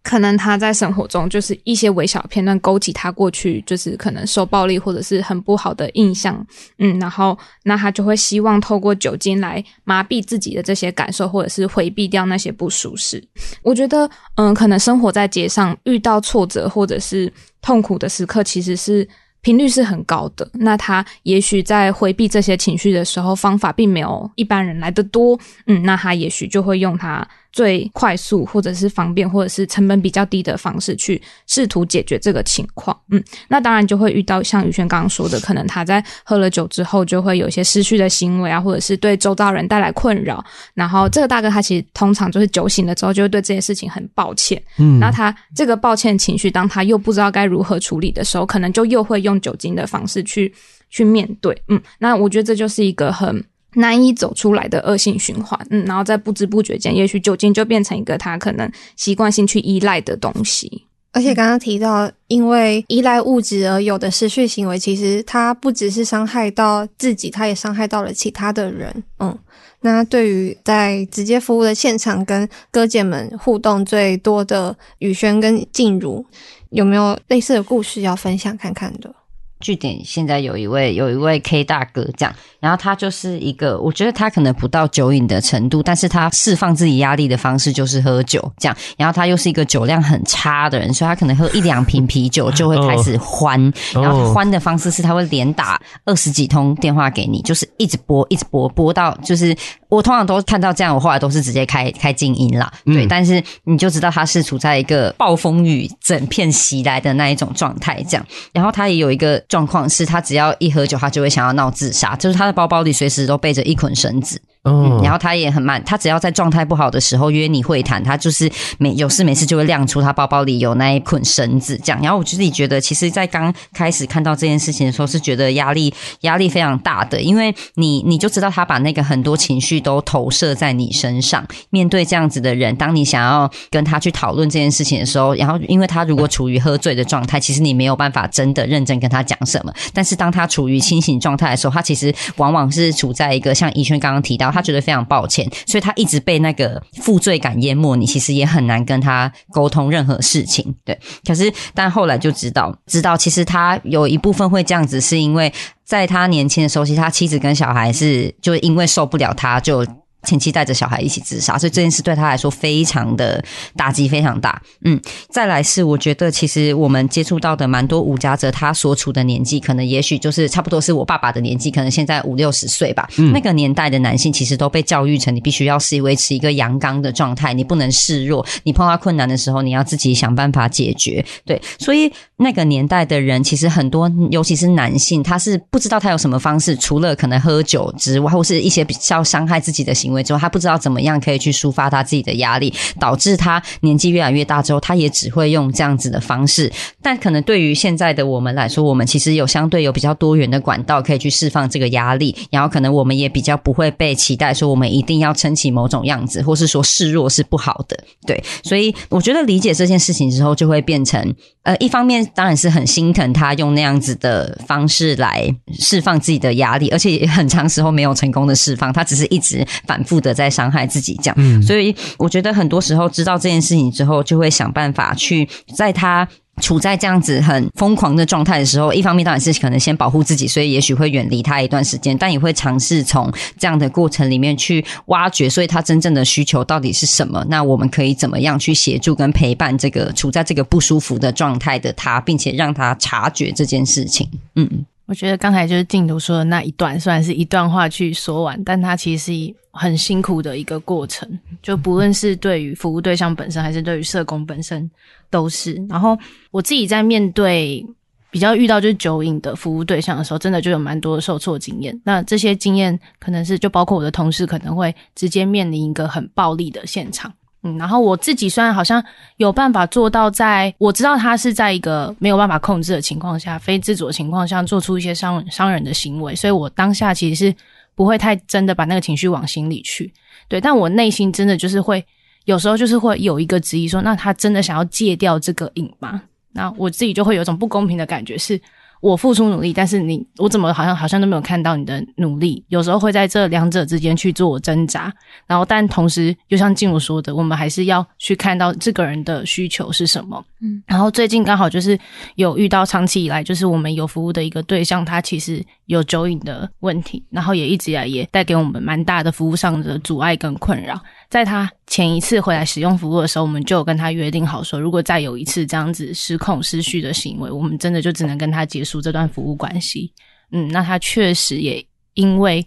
[0.04, 6.44] 可能他在生活中就是一些微小片段勾起他过去就是可能受暴力或者是很不好的印象，
[6.80, 13.24] 嗯，然后那他就会希望透过酒精来麻痹自己的这些感受，或者是回避掉那些不舒适。
[13.62, 19.08] 我觉得，嗯，可能生活在街上遇到挫折或者是痛苦的时刻，其实是
[19.42, 20.50] 频率是很高的。
[20.54, 27.28] 那他也许在回避这些情绪的时候，方法并没有一般人来得多，嗯，那他也许就会用他。
[27.52, 32.98] 最快速，或者是方便，或者是成本比较低的方式去试图解决这个情况。
[33.10, 40.44] 嗯，那当然就会遇到像宇轩刚刚说的，可能他在喝了酒之后就会有一些失序的行为啊，或者是对周遭人带来困扰。
[40.74, 44.62] 然后这个大哥他其实通常就是酒醒了之后就会对这件事情很抱歉。
[44.78, 50.54] 嗯，那他这个抱歉情绪，当他又不知道该如何处理的时候，可能就又会用酒精的方式去
[50.90, 51.62] 去面对。
[51.68, 53.44] 嗯，那我觉得这就是一个很。
[53.76, 60.86] 难以走出来的恶性循环，嗯，然后在不知不觉间，也许酒精就变成一个他可能习惯性去依赖的东西。
[61.14, 69.04] 而且刚刚提到，因为依赖物质而有的失序行为，其实它不只是伤害到自己，它也伤害到了其他的人。
[69.20, 69.38] 嗯，
[69.82, 76.26] 那对于在直接服务的现场跟哥姐们互动最多的宇轩跟静茹，
[76.70, 79.14] 有没有类似的故事要分享看看的？
[79.62, 99.56] 据点现在有一位有一位 K 大哥这样，然后他就是一个，我觉得他可能不到酒瘾的程度，但是他释放自己压力的方式就是喝酒这样，然后他又是一个酒量很差的人，所以他可能喝一两瓶啤酒就会开始欢，然后欢的方式是他会连打二十几通电话给你，就是一直拨一直拨拨到就是。
[99.92, 103.08] 我通常都看到这样，我后来都是直接开开静音啦，对、嗯。
[103.10, 108.26] 但是你就知道他是处在一个暴风雨整片袭来的那一种状态，这样。
[108.54, 114.42] 然后他也有一个状况是，他只要一喝酒，他就会想要闹自杀，就是他的包包里随时都背着一捆绳子。
[114.64, 118.48] 嗯，然后他也很慢，他只要在状态不好的时候约你会谈，他就是
[118.78, 122.00] 每有事没事就会亮出他包包里有那一捆绳子这样。
[122.02, 131.44] 然后我自己觉得，其实，在刚开始看到这件事情的时候，是觉得压力压力非常大的，因为你你就知道他把那个很多情绪都投射在你身上。
[131.72, 139.74] 面对这样子的人，当你想要跟他去讨论这件事情的时候，然后因为他如果处于喝醉的状态，其实你没有办法真的认真跟他讲什么。
[139.92, 147.96] 但是当他处于清醒状态的时候，他其实往往是处在一个像怡轩刚刚提到他觉得非常抱歉，所以他一直被那个负罪感淹没。
[147.96, 150.98] 你其实也很难跟他沟通任何事情，对。
[151.26, 155.52] 可是，但后来就知道，知道其实他有一部分会这样子，是因为
[155.86, 159.86] 在他年轻的时候，其实他妻子跟小孩是就因为受不了他，就。
[160.24, 163.44] 前妻带着小孩一起自杀，所以这件事对他来说非常的
[163.76, 164.62] 打击非常大。
[164.86, 173.10] 嗯，再来是我觉得其实我们接触到的蛮多无家者，他所处的年纪可能也许就是差不多是我爸爸的年纪，可能现在五六十岁吧。
[173.18, 181.26] 嗯，那个年代的男性其实都被教育成你必须要是维持一个阳刚的状态，你不能示弱，你碰到困难的时候你要自己想办法解决。
[181.46, 190.24] 对，所以那个年代的人其实很多，尤其是男性，他是不知道他有什么方式，除了可能喝酒之外，或是一些比较伤害自己的行为。
[190.24, 196.72] 之后，他不知道怎么样可以去抒发他自己的压力，导致他年纪越来越大之后，他也只会用这样子的方式。
[197.02, 208.04] 但可能对于现在的我们来说，我们其实有相对有比较多元的管道可以去释放这个压力，然后可能我们也比较不会被期待说我们一定要撑起某种样子，或是说示弱是不好的。
[208.26, 211.22] 对，所以我觉得理解这件事情之后，就会变成
[211.64, 220.02] 呃，一方面当然是很心疼他用那样子的方式来释放自己的压力，而且也很长时候没有成功的释放，他只是一直反。
[220.02, 226.28] 复的在伤害自己，这样，嗯，所以我觉得很多时候知道这件事情之后，就会想办法去在他
[226.62, 237.44] 处在这样子很疯狂的状态的时候，一方面当然是可能先保护自己，所以也许会远离他一段时间，但也会尝试从这样的过程里面去挖掘，所以他真正的需求到底是什么？
[237.50, 244.30] 那我们可以怎么样去协助跟陪伴这个处在这个不舒服的状态的他，并且让他察觉这件事情？
[244.56, 244.86] 嗯。
[245.12, 251.30] 我觉得刚才就是静茹说的那一段，虽然是一段话去说完，但它其实是很辛苦的一个过程。
[251.62, 254.90] 就不论是对于服务对象本身，还是对于社工本身，
[255.30, 255.74] 都是。
[255.90, 256.18] 然后
[256.50, 257.86] 我自己在面对
[258.30, 262.00] 比较遇到就是酒瘾的服务对象的时候，真的就有蛮多受挫经验。
[262.06, 267.30] 那这些经验可能是就包括我的同事可能会直接面临一个很暴力的现场。
[267.64, 269.04] 嗯，然后我自己虽然好像
[269.38, 277.56] 有办法做到在，我知道他是在一个没有办法控制的情况下，非自主的情况下做出一些伤伤人的行为，所以我当下其实是
[277.94, 280.12] 不会太真的把那个情绪往心里去。
[280.48, 282.04] 对，但我内心真的就是会
[282.46, 286.22] 有时候就是会有一个质疑说，那他真的想要戒掉这个瘾吗？
[286.52, 288.60] 那我自己就会有一种不公平的感觉是。
[289.02, 292.64] 我付出努力，但是你我怎么好像好像都没有看到你的努力？
[292.70, 295.12] 有时候会在这两者之间去做挣扎，
[295.48, 300.44] 然后但同时又像静茹说的，我们还是要去看到这个人的需求是什么。
[300.62, 301.98] 嗯，然后最近刚好就是
[302.36, 310.98] 有遇到长期以来就是我们有服务的一个对象，他其实有酒瘾的问题，然后也一直以来也带给我们蛮大的服务上的阻碍跟困扰。
[311.30, 320.12] 在他前一次回来使用服务的时候，我们就跟他约定好说，如果再有一次这样子失控失序的行为，我们真的就只能跟他结束这段服务关系。
[320.52, 322.66] 嗯，那他确实也因为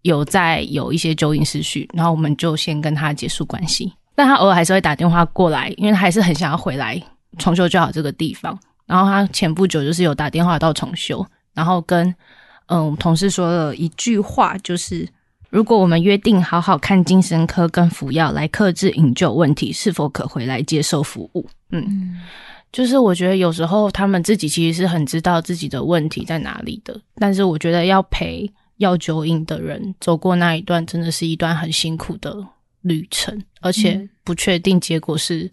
[0.00, 3.92] 有在有一些酒瘾失序，然后我们就先跟他结束关系。
[4.14, 6.98] 但他偶尔还是会打电话过来，因为还是很想要回来
[7.36, 8.58] 重修就好这个地方。
[8.86, 12.14] 然后他前不久就是有打电话到重修，然后跟
[12.66, 15.08] 嗯同事说了一句话，就是。
[15.50, 21.48] 如果我们约定好好看精神科跟服药来克制饮酒问题，是否可回来接受服务？
[21.70, 22.20] 嗯，
[22.72, 32.36] 就是我觉得有时候他们自己其实是很知道自己的问题在哪里的，但是我觉得要陪要酒瘾的人走过那一段，真的是一段很辛苦的
[32.80, 35.48] 旅程，而且不确定结果是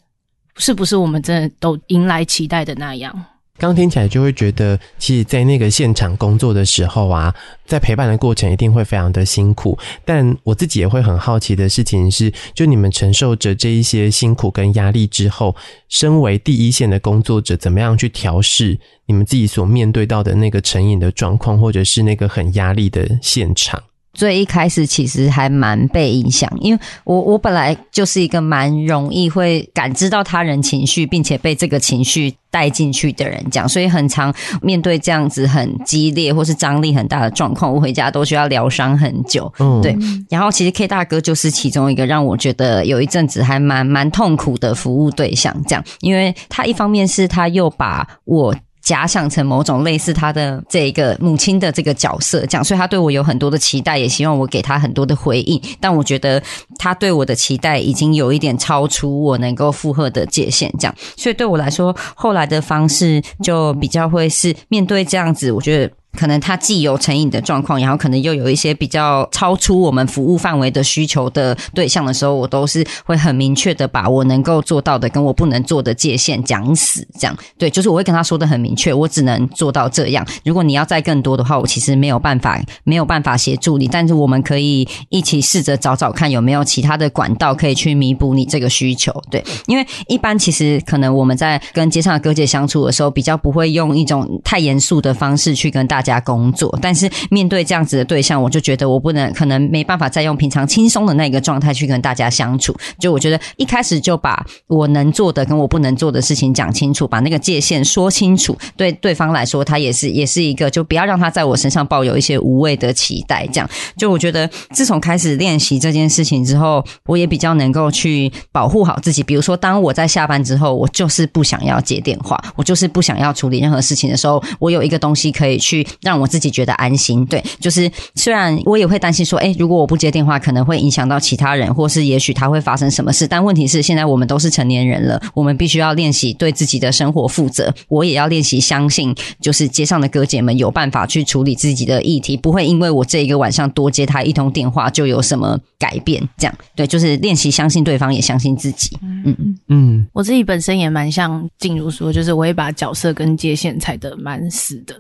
[0.56, 3.24] 是不是我们真的都迎来期待的那样。
[3.62, 7.32] 刚听起来就会觉得，其实，在那个现场工作的时候啊，
[7.64, 9.78] 在陪伴的过程一定会非常的辛苦。
[10.04, 15.56] 但我自己也会很好奇的事情是，就你们承受着这一些辛苦跟压力之后，
[15.90, 23.80] 身为第一线的工作者，怎么样去调试你们自己所面对到的那个成瘾的状况，或者是那个很压力的现场？
[24.14, 39.52] 最一开始其实还蛮被影响，因为我我本来就是一个蛮容易会感知到他人情绪，并且被这个情绪带进去的人，讲，所以很常面对这样子很激烈或是张力很大的状况，我回家都需要疗伤很久。
[39.60, 39.98] 嗯，对。
[40.30, 48.54] 然后其实 K 大哥就是其中一个让我觉得有一阵子还蛮蛮痛苦的服务对象，这样，因为他一方面是他又把我。
[48.82, 55.62] 假想成某种类似他的这一个母亲的这个角色，这样，所以他对我有很多的期待，也希望我给他很多的回应。
[55.80, 56.42] 但我觉得
[56.78, 65.94] 他对我的期待已经有一点超出我能够负荷的界限，这样，所以对我来说，后来的方式就比较会是面对这样子，我觉得。
[66.18, 77.38] 可能他既有成瘾的状况，然后可能又有一些比较超出我们服务范围的需求的对象的时候，我都是会很明确的把我能够做到的跟我不能做的界限讲死，这样。
[77.58, 80.26] 对，就是我会跟他说的很明确，我只能做到这样。
[80.44, 83.88] 如果你要再更多的话，我其实没有办法，没有办法协助你。
[83.88, 89.12] 但是我们可以一起试着找找看有没有其他的管道可以去弥补你这个需求。
[89.32, 96.12] 对，因为一般其实可能我们在跟街上的哥姐相处的时候，比较不会用一种太严肃的方式去跟大 家。
[96.12, 102.76] 家工作，但是面对这样子的对象，我就觉得我不能，可能没办法再用平常轻松的那个状态去跟大家相处。
[103.00, 113.48] 就我觉得一开始就把我能做的跟我不能做的事情讲清楚，把那个界限说清楚，对对方来说，他也是也是一个，就不要让他在我身上抱有一些无谓的期待。
[113.48, 119.24] 这样，就我觉得自从开始练习这件事情之后，我也比较能够去保护好自己。
[119.24, 125.88] 比如说，当我在下班之后，我就是不想要接电话，我就是不想要处理任何事情的时候，我有一个东西可以去。
[126.02, 133.28] 让我自己觉得安心，对，就是虽然我也会担心说，诶，如果我不接电话，可能会影响到其他人，或是也许他会发生什么事。
[133.28, 137.74] 但问题是，现在我们都是成年人了，我们必须要练习对自己的生活负责。
[137.88, 146.22] 我也要练习相信，就是街上的哥姐们有办法去处理自己的议题，不会因为我这一个晚上多接他一通电话就有什么改变。
[146.38, 148.98] 这样，对，就是练习相信对方，也相信自己。
[149.02, 154.96] 嗯嗯嗯，我自己本身也蛮像静茹说，就是我会把角色跟界限踩得蛮死的。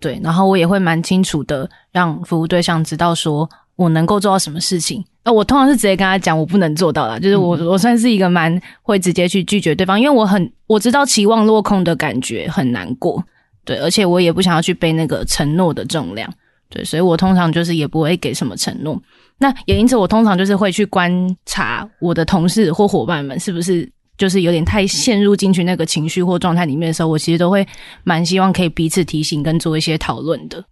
[0.00, 5.04] 对，然后我也会蛮清楚的让服务对象知道说我能够做到什么事情。
[5.24, 13.22] 呃，我通常是直接跟他讲我不能做到啦，就是我我算是一个蛮会直接去拒绝对方，因为我很我知道期望落空的感觉很难过，
[13.64, 16.32] 对，而且我也不想要去背那个承诺的重量，
[16.70, 19.00] 对，所以我通常就是也不会给什么承诺。
[19.38, 23.90] 那也因此，我通常就是会去观察我的同事或伙伴们是不是。
[24.18, 27.66] 就是有点太陷入进去那个情绪或状态里面的时候，我其实都会
[28.04, 30.62] 蛮希望可以彼此提醒跟做一些讨论的。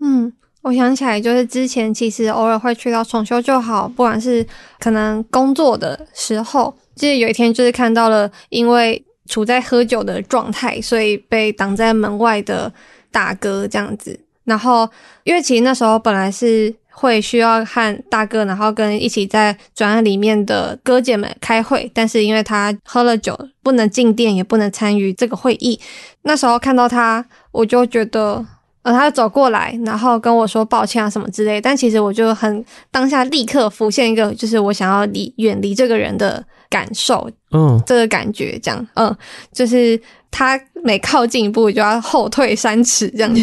[0.00, 0.30] 嗯，
[0.62, 4.44] 我想起来，就是之前其实偶尔会去到重修就好，不管是
[4.78, 12.70] 可能工作的时候，就是有一天就是看到了，因为处在喝酒的状态，所以被挡在门外的
[13.10, 14.18] 大哥这样子。
[14.44, 14.88] 然后，
[15.24, 16.74] 因为其实那时候本来是。
[16.98, 25.78] 会需要和大哥，然后跟一起在专案里面的哥姐们开会，但是因为他喝了酒，不能进店，也不能参与这个会议。
[26.22, 27.22] 那时候看到他，
[27.52, 28.46] 我就觉得，
[28.86, 31.60] 呃，他走过来，然后跟我说抱歉啊什么之类。
[31.60, 39.14] 但其实我就很当下立刻浮现一个，就是我想要离远离这个人的感受，嗯，这个感觉这样，嗯，
[39.52, 40.00] 就是。
[40.28, 43.40] 他每靠近一步就要后退三尺这样子，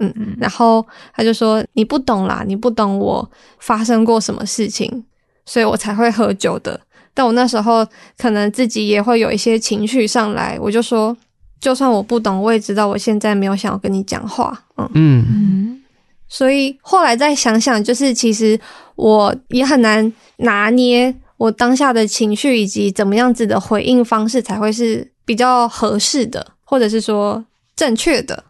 [0.00, 0.84] 嗯，然后
[1.14, 3.30] 他就说：“你不懂啦，你不懂我
[3.60, 5.04] 发生过什么事情，
[5.46, 6.80] 所以我才会喝酒的。”
[7.14, 7.86] 但我那时候
[8.18, 11.16] 可能自己也会有一些情绪上来，我就说
[11.62, 15.82] ：“就算我不懂，我也知道我现在没有想要跟你讲话。”嗯嗯，
[16.28, 18.60] 所以后来再想想，就是其实
[18.96, 25.10] 我也很难拿捏我当下的情绪以及怎么样子的回应方式才会是。
[25.24, 27.42] 比较合适的，或者是说
[27.76, 28.42] 正确的，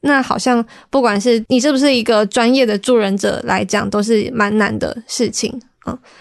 [0.00, 5.62] 那好像不管是你是不是一个专业的助人者来讲，都是蛮难的事情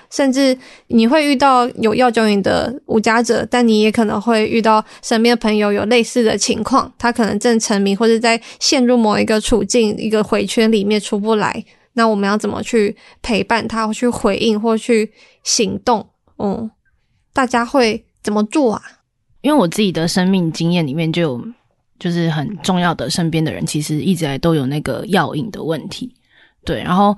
[0.09, 0.57] 甚至
[0.88, 11.63] 你会遇到有药酒瘾的无家者，但你也可能会遇到身边朋友有类似的情况，他可能正沉迷或者在陷入某一个处境、一个回圈里面出不来。
[11.93, 15.11] 那我们要怎么去陪伴他，去回应，或去
[15.43, 16.07] 行动？
[16.38, 16.70] 嗯，
[17.34, 18.82] 大家会怎么做啊？
[19.41, 21.43] 因为我自己的生命经验里面就有，
[21.97, 26.13] 就是很重要的身边的人，其实一直来都有那个药瘾的问题，
[26.63, 26.82] 对。
[26.82, 27.17] 然后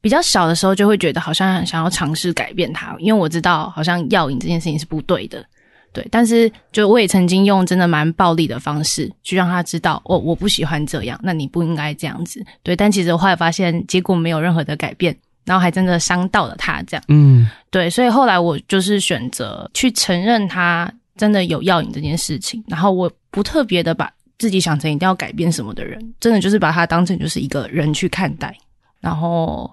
[0.00, 5.44] 比较小的时候就会觉得好像想要尝试改变他，因为我知道好像药瘾这件事情是不对的，
[5.92, 6.06] 对。
[6.10, 12.76] 但是就我也曾经用真的蛮暴力的方式去让他知道，哦，我不喜欢这样，那你不应该这样子，对。
[12.76, 17.90] 但其实我后来发现结果没有任何的改变，然后还真的伤到了他，这样，嗯，对。
[17.90, 20.92] 所以后来我就是选择去承认他。
[21.18, 28.56] 真的有药瘾这件事情，然后我不特别的把自己想成一定要改变什么的人，真的就是把他当成就是一个人去看待。
[29.00, 29.68] 然后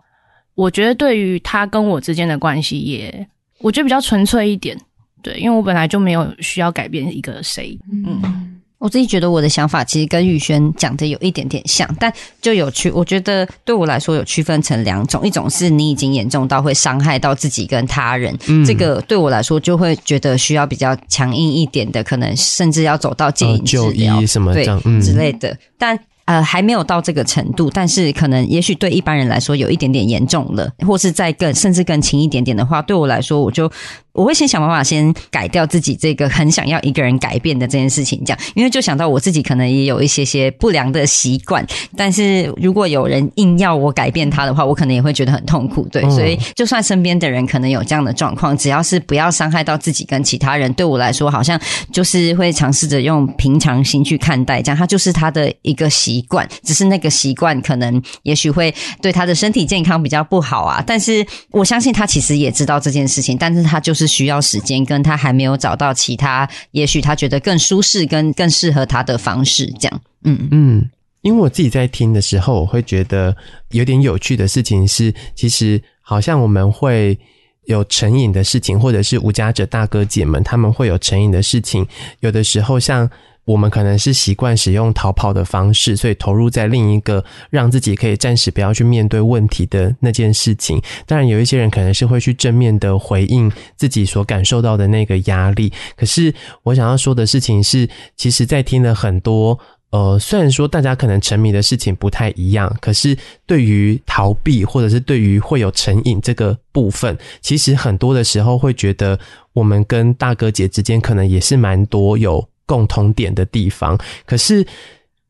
[0.55, 3.27] 我觉得对于他跟我之间的关系也，
[3.59, 4.75] 我觉得比较纯粹一点。
[5.21, 8.51] 对，因为我本来就没有需要改变一个谁，嗯。
[8.77, 25.97] 我自己觉得我的想法其实跟宇轩讲的有一点点像，但就有区，我觉得对我来说有区分成两种，一种是你已经严重到会伤害到自己跟他人，嗯、这个对我来说就会觉得需要比较强硬一点的，可能甚至要走到戒瘾治疗、呃、什么这样、嗯、之类的，但。
[26.25, 33.71] 呃，还没有到这个程度，但是可能也许对一般人来说有一点点严重了，或是再更甚至更轻一点点的话，对我来说，我就
[34.15, 41.63] 我会先想办法先改掉自己这个很想要一个人改变的这件事情，这样，因为就想到我自己可能也有一些些不良的习惯，
[41.95, 51.59] 但是如果有人硬要我改变他的话，我可能也会觉得很痛苦，对，嗯、所以就算身边的人可能有这样的状况，只要是不要伤害到自己跟其他人，对我来说好像
[51.91, 56.15] 就是会尝试着用平常心去看待，这样，他就是他的一个习。
[56.15, 60.81] 习惯只是那个习惯，可能也许会对他的身体健康比较不好啊。
[60.87, 69.71] 但是我相信他其实也知道这件事情，但是他就是需要时间，跟他还没有找到其他，也许他觉得更舒适、跟更适合他的方式。
[69.79, 70.89] 这样，嗯嗯。
[71.21, 73.35] 因为我自己在听的时候，我会觉得
[73.71, 77.17] 有点有趣的事情是，其实好像我们会
[77.65, 81.87] 有成瘾的事情，或者是无家者大哥姐们他们会有成瘾的事情，
[82.19, 83.09] 有的时候像。
[83.45, 90.81] 我们可能是习惯使用逃跑的方式，所以投入在另一个让自己可以暂时不要去面对问题的那件事情。
[91.05, 95.71] 当然，有一些人可能是会去正面的回应自己所感受到的那个压力。
[95.95, 96.33] 可是，
[96.63, 97.87] 我想要说的事情是，
[98.17, 99.57] 其实，在听了很多，
[99.91, 103.15] 呃，虽然说大家可能沉迷的事情不太一样，可是
[103.45, 109.19] 对于逃避或者是对于会有成瘾这个部分，其实很多的时候会觉得，
[109.53, 112.49] 我们跟大哥姐之间可能也是蛮多有。
[112.65, 114.65] 共同点的地方，可是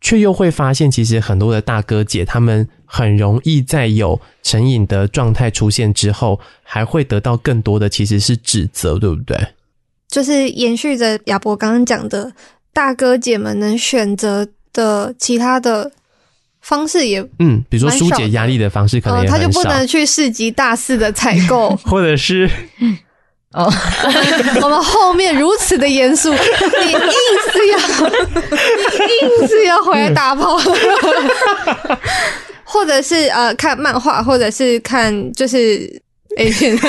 [0.01, 9.37] 却又会发现，其实很多的大哥姐他们很容易在有成瘾的状态出现之后，还会得到更多的其实是指责，对不对？
[10.07, 12.31] 就是延续着亚伯刚刚讲的，
[12.71, 15.91] 大哥姐们能选择的其他的
[16.61, 22.49] 方式也嗯，比如说疏解压力的方式，可能也很少，他就不能去市集大肆的采购， 或者是。
[23.55, 23.71] 哦，
[24.61, 26.99] 我们后面如此的严肃，你硬
[27.53, 27.77] 是要，
[29.07, 30.57] 你硬是要回来打炮，
[32.65, 35.89] 或者是呃看漫画，或者是看就是
[36.37, 36.77] A 片，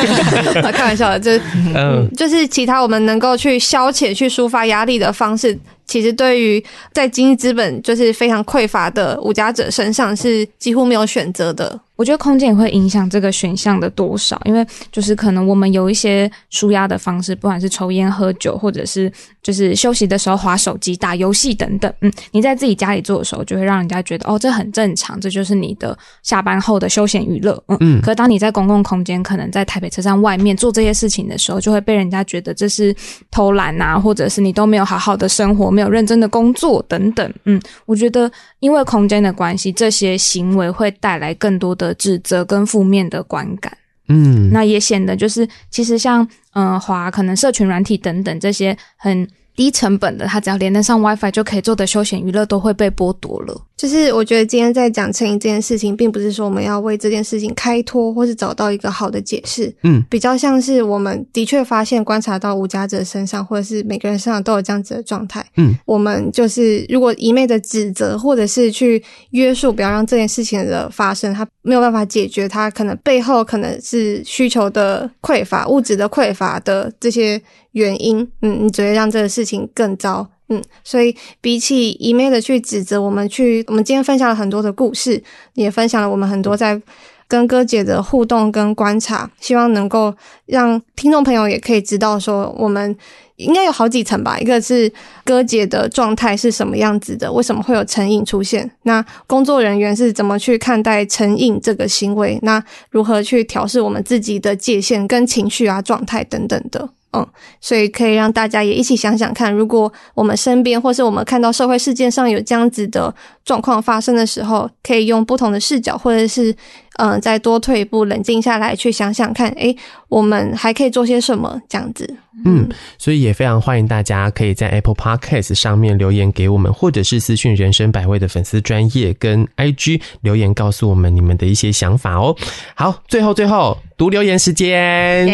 [0.72, 1.40] 开玩笑的，就是
[1.74, 5.56] 嗯，就是其他我们能够去消遣、去抒发压力的方式，
[5.87, 11.80] 其实对于在经济资本就是非常匮乏的无家者身上，是几乎没有选择的。
[11.97, 19.11] 我觉得空间也会影响这个选项的多少，因为就是可能我们有一些舒压的方式，不管是抽烟喝酒，或者是
[19.43, 21.91] 就是休息的时候划手机、打游戏等等。
[22.03, 27.59] 嗯，你在自己家里做的时候，就会让人家觉得哦，这很正常，这就是你的下班后的休闲娱乐。
[27.68, 28.03] 嗯嗯。
[28.03, 32.95] 可当你在公共空间，可能在台北车站外面做这些事情的时候，就会被人家觉得这是
[33.30, 37.34] 偷懒啊，或者是你都没有好好的生活，没有认真的工作等等。
[37.44, 41.94] 嗯，我觉得因为空间的关系，这些行为会带来更多的。
[42.06, 43.76] 指责跟负面的观感，
[44.08, 49.26] 嗯，那也显得就是其实像嗯华可能社群软体等等这些很
[49.57, 53.62] 低成本的，它只要连得上 WiFi 就可以做的休闲娱乐都会被剥夺了。
[53.76, 59.74] 就是我觉得今天在讲成瘾这件事情，并不是说我们要为这件事情开脱，或是找到一个好的解释。
[59.82, 65.44] 嗯，比较像是我们的确发现、观察到无家者身上，或者是每个人身上都有这样子的状态。
[65.57, 77.38] 嗯，我们就是如果一昧的指责，或者是去约束，不要让这件事情的发生，它没有办法解决，它可能背后可能是需求的匮乏、物质的匮乏的这些
[77.76, 78.26] 原因。
[78.40, 80.26] 嗯，你只会让这个事情更糟。
[80.48, 85.22] 嗯，所以比起一昧的去指责，我们去，我们今天分享了很多的故事，
[85.54, 86.80] 也分享了我们很多在
[87.26, 90.14] 跟哥姐的互动跟观察，希望能够
[90.46, 92.96] 让听众朋友也可以知道说，我们
[93.34, 94.90] 应该有好几层吧，一个是
[95.24, 98.70] 哥姐的状态是什么样子的，为什么会有成瘾出现？
[98.84, 102.38] 那工作人员是怎么去看待成瘾这个行为？
[102.42, 106.90] 那如何去调试我们自己的界限跟情绪啊、状态等等的？
[107.16, 107.26] 嗯，
[107.60, 113.14] 所以可以让大家也一起想想看，如果我们身边或是我们看到社会事件上有这样子的
[113.44, 116.52] 状况发生的时候，可以用不同的视角，或者是
[116.98, 119.76] 嗯、呃，再多退一步，冷静下来去想想看，诶，
[120.08, 121.60] 我们还可以做些什么？
[121.68, 122.16] 这样子。
[122.44, 132.36] 嗯，所以也非常欢迎大家可以在 Apple Podcast 上面留言给我们，或者是私讯人生百味的粉丝专业跟 IG 留言告诉我们你们的一些想法哦。
[132.74, 135.26] 好，最后最后读留言时间。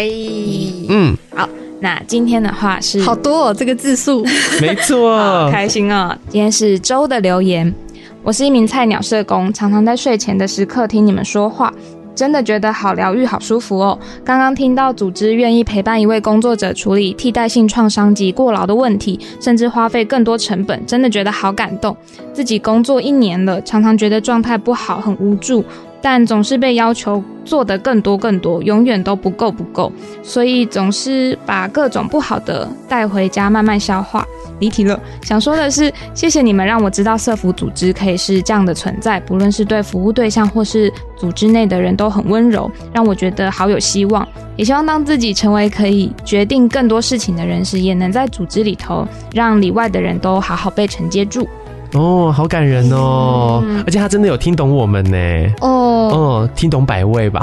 [0.88, 1.48] 嗯，好。
[1.82, 4.24] 那今天的话是好多哦，这个字数，
[4.62, 6.16] 没错，开心哦。
[6.28, 7.74] 今天是周的留言，
[8.22, 11.74] 我是一名菜鸟社工，常常在睡前的时刻听你们说话，
[12.14, 13.98] 真的觉得好疗愈、好舒服哦。
[14.24, 21.96] 刚刚听到组织愿意陪伴一位工作者处理替代性创伤及过劳的问题，甚至花费更多成本，真的觉得好感动。
[22.32, 25.64] 自己工作一年了，常常觉得状态不好，很无助。
[26.02, 29.90] 但总是被要求做得更多更多，永远都不够不够，
[30.22, 34.26] 所以总是把各种不好的带回家慢慢消化。
[34.58, 44.26] 离题了，想说的是，谢谢你们让我知道社服组织可以是这样的存在，不论是对服务对象或是组织内的人都很温柔，让我觉得好有希望。
[44.56, 51.48] 也希望当自己成为可以决定更多事情的人时，也能在组织里头让里外的人都好好被承接住。
[51.94, 53.62] 哦，好感人哦！
[53.66, 55.54] 嗯、而且他真的有听懂我们呢。
[55.60, 55.68] 哦，
[56.12, 57.40] 哦，听懂百味吧？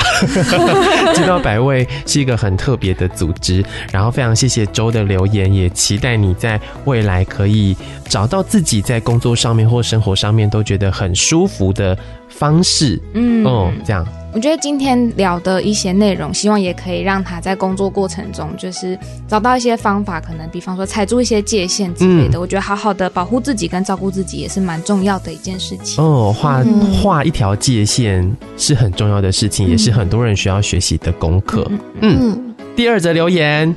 [1.13, 3.63] 知道百味是一个很特别的组织。
[3.91, 11.95] 然后非常谢谢周的留言，也期待你在未来可以找到自己在工作上面或生活上面都觉得很舒服的
[12.39, 12.97] 方式。
[13.13, 14.07] 嗯，哦，这样。
[14.31, 22.37] 我觉得今天聊的一些内容，希望也可以让他在工作过程中，就是找到一些方法，可能比方说踩住一些界限之类的。
[22.37, 26.01] 嗯、我觉得好好的保护自己跟照顾自己也是蛮重要的一件事情。
[26.03, 26.63] 哦，画
[27.01, 31.65] 画一条界限是很重要的事情，嗯、也是很多人需要学习的功课。
[31.99, 33.75] 嗯，嗯，嗯，第二则留言，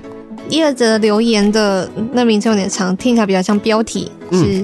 [0.50, 4.62] 第二则留言的那名称有点长，听起来比较像标题是。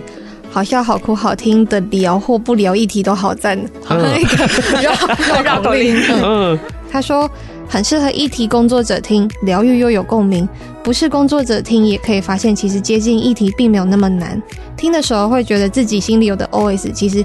[0.58, 5.96] 嗯好笑、好哭、好听的聊或不聊议题都好赞，好像一个绕口令。
[6.20, 6.58] 嗯，
[6.90, 7.30] 他说
[7.68, 10.44] 很适合议题工作者听，疗愈又有共鸣；
[10.82, 14.42] 不是工作者听也可以发现，其实接近议题并没有那么难。
[14.76, 17.24] 听的时候会觉得自己心里有的 OS，其实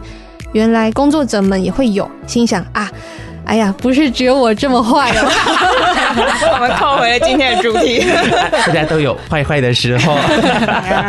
[0.51, 2.07] 原来工作者们也会有。
[2.27, 2.87] 心想啊。
[3.45, 5.29] 哎呀，不是只有我这么坏哦！
[6.53, 8.03] 我们扣回了今天的主题，
[8.65, 10.15] 大家都有坏坏的时候。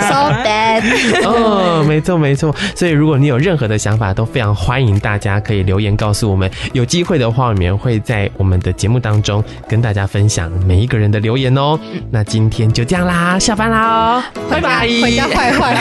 [0.05, 0.83] So bad。
[1.25, 2.55] 哦，没错没错。
[2.75, 6.51] 所以如果你有任何的想法，都非常欢迎大家可以留言告诉我们。
[6.73, 11.79] 有机会的话，我们会在我们的节目当中跟大家分享每一个人的留言哦。
[12.11, 14.81] 那今天就这样啦，下班啦，拜拜。
[14.81, 15.77] 回家坏坏，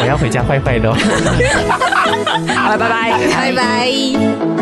[0.00, 0.96] 我要回家坏坏的哦。
[2.54, 4.55] 好了，拜拜，拜拜。